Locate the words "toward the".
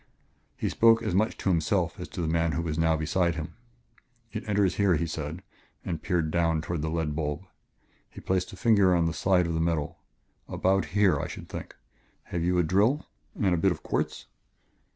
6.63-6.89